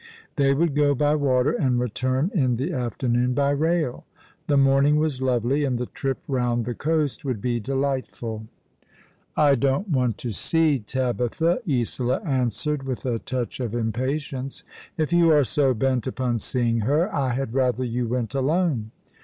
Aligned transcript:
They 0.35 0.55
would 0.55 0.73
go 0.73 0.95
by 0.95 1.13
water 1.13 1.51
and 1.51 1.79
return 1.79 2.31
in 2.33 2.55
the 2.57 2.73
afternoon 2.73 3.35
by 3.35 3.51
rail. 3.51 4.07
The 4.47 4.57
morning 4.57 4.95
was 4.95 5.21
lovely, 5.21 5.63
and 5.63 5.77
the 5.77 5.85
trip 5.85 6.17
round 6.27 6.65
the 6.65 6.73
coast 6.73 7.23
would 7.23 7.39
be 7.39 7.59
delightful." 7.59 8.47
I 9.37 9.53
don't 9.53 9.89
want 9.89 10.17
to 10.17 10.31
see 10.31 10.79
Tabitha," 10.79 11.59
Isola 11.69 12.19
answered, 12.25 12.81
with 12.81 13.05
a 13.05 13.19
touch 13.19 13.59
of 13.59 13.75
impatience." 13.75 14.63
If 14.97 15.13
you 15.13 15.29
are 15.29 15.43
so 15.43 15.75
bent 15.75 16.07
upon 16.07 16.39
seeing 16.39 16.79
her 16.79 17.13
I 17.13 17.33
had 17.35 17.53
rather 17.53 17.83
you 17.83 18.07
went 18.07 18.33
alone." 18.33 18.89